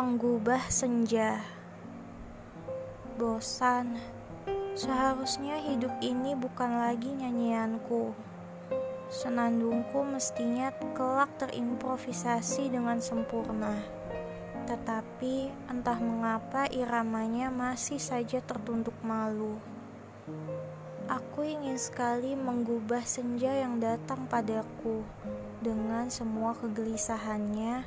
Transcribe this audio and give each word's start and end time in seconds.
Penggubah 0.00 0.72
senja. 0.72 1.44
Bosan. 3.20 4.00
Seharusnya 4.72 5.60
hidup 5.60 5.92
ini 6.00 6.32
bukan 6.32 6.72
lagi 6.72 7.12
nyanyianku. 7.12 8.16
Senandungku 9.12 10.00
mestinya 10.08 10.72
kelak 10.96 11.28
terimprovisasi 11.36 12.72
dengan 12.72 12.96
sempurna. 13.04 13.76
Tetapi 14.64 15.68
entah 15.68 16.00
mengapa 16.00 16.64
iramanya 16.72 17.52
masih 17.52 18.00
saja 18.00 18.40
tertunduk 18.40 18.96
malu. 19.04 19.60
Aku 21.12 21.44
ingin 21.44 21.76
sekali 21.76 22.32
menggubah 22.40 23.04
senja 23.04 23.52
yang 23.52 23.76
datang 23.76 24.24
padaku 24.32 25.04
dengan 25.60 26.08
semua 26.08 26.56
kegelisahannya 26.56 27.84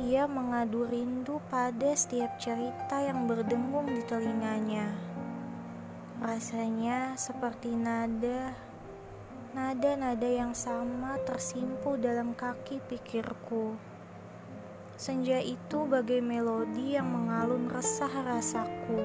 ia 0.00 0.24
mengadu 0.24 0.88
rindu 0.88 1.36
pada 1.52 1.92
setiap 1.92 2.40
cerita 2.40 2.96
yang 2.96 3.28
berdengung 3.28 3.84
di 3.92 4.00
telinganya. 4.08 4.88
Rasanya 6.16 7.12
seperti 7.20 7.76
nada, 7.76 8.56
nada-nada 9.52 10.24
yang 10.24 10.56
sama 10.56 11.20
tersimpu 11.28 12.00
dalam 12.00 12.32
kaki 12.32 12.80
pikirku. 12.88 13.76
Senja 14.96 15.36
itu 15.44 15.84
bagai 15.84 16.24
melodi 16.24 16.96
yang 16.96 17.12
mengalun 17.12 17.68
resah 17.68 18.12
rasaku. 18.24 19.04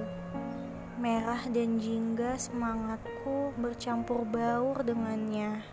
Merah 1.04 1.44
dan 1.52 1.84
jingga 1.84 2.40
semangatku 2.40 3.52
bercampur 3.60 4.24
baur 4.24 4.80
dengannya. 4.88 5.68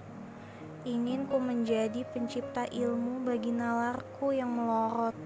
Ingin 0.85 1.25
ku 1.25 1.41
menjadi 1.41 2.05
pencipta 2.13 2.69
ilmu 2.69 3.25
bagi 3.25 3.49
nalarku 3.49 4.37
yang 4.37 4.53
melorot. 4.53 5.17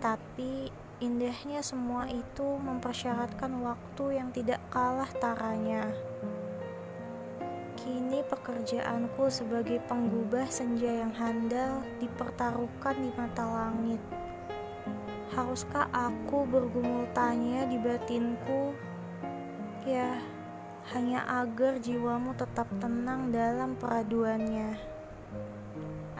Tapi 0.00 0.72
indahnya 1.04 1.60
semua 1.60 2.08
itu 2.08 2.56
mempersyaratkan 2.64 3.60
waktu 3.60 4.16
yang 4.16 4.32
tidak 4.32 4.64
kalah 4.72 5.12
taranya. 5.20 5.92
Kini 7.76 8.24
pekerjaanku 8.24 9.28
sebagai 9.28 9.84
penggubah 9.84 10.48
senja 10.48 11.04
yang 11.04 11.12
handal 11.12 11.84
dipertaruhkan 12.00 12.96
di 13.04 13.12
mata 13.20 13.44
langit. 13.44 14.00
Haruskah 15.36 15.92
aku 15.92 16.48
bergumul 16.48 17.04
tanya 17.12 17.68
di 17.68 17.76
batinku? 17.76 18.72
Ya, 19.84 20.24
hanya 20.92 21.24
agar 21.40 21.80
jiwamu 21.80 22.36
tetap 22.36 22.68
tenang 22.76 23.32
dalam 23.32 23.72
peraduannya. 23.80 24.76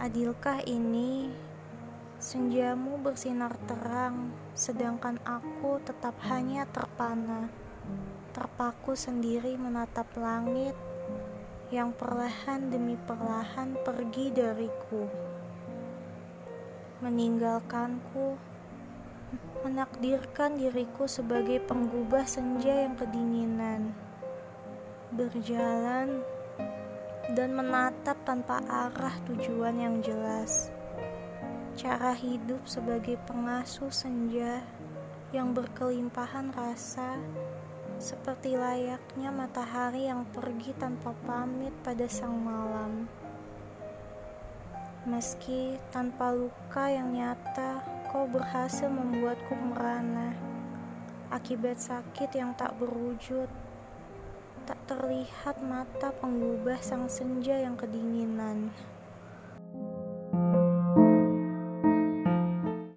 Adilkah 0.00 0.64
ini? 0.64 1.28
Senjamu 2.16 2.96
bersinar 2.96 3.52
terang, 3.68 4.32
sedangkan 4.56 5.20
aku 5.28 5.76
tetap 5.84 6.16
hanya 6.32 6.64
terpana, 6.72 7.52
terpaku 8.32 8.96
sendiri 8.96 9.60
menatap 9.60 10.08
langit 10.16 10.72
yang 11.68 11.92
perlahan 11.92 12.72
demi 12.72 12.96
perlahan 12.96 13.76
pergi 13.84 14.32
dariku, 14.32 15.04
meninggalkanku, 17.04 18.40
menakdirkan 19.60 20.56
diriku 20.56 21.04
sebagai 21.04 21.60
penggubah 21.68 22.24
senja 22.24 22.88
yang 22.88 22.96
kedinginan 22.96 23.92
berjalan 25.14 26.26
dan 27.32 27.54
menatap 27.54 28.18
tanpa 28.26 28.58
arah 28.66 29.14
tujuan 29.30 29.78
yang 29.78 29.96
jelas. 30.02 30.74
Cara 31.78 32.14
hidup 32.14 32.62
sebagai 32.66 33.18
pengasuh 33.26 33.90
senja 33.94 34.62
yang 35.30 35.54
berkelimpahan 35.54 36.50
rasa 36.54 37.18
seperti 37.98 38.58
layaknya 38.58 39.30
matahari 39.30 40.10
yang 40.10 40.26
pergi 40.34 40.74
tanpa 40.78 41.14
pamit 41.22 41.74
pada 41.86 42.06
sang 42.10 42.34
malam. 42.34 43.06
Meski 45.06 45.78
tanpa 45.94 46.34
luka 46.34 46.90
yang 46.90 47.14
nyata, 47.14 47.82
kau 48.10 48.26
berhasil 48.26 48.90
membuatku 48.90 49.54
merana 49.54 50.34
akibat 51.34 51.82
sakit 51.82 52.30
yang 52.30 52.54
tak 52.54 52.72
berwujud 52.78 53.50
tak 54.64 54.80
terlihat 54.88 55.60
mata 55.60 56.08
penggubah 56.24 56.80
sang 56.80 57.04
senja 57.04 57.60
yang 57.60 57.76
kedinginan. 57.76 58.72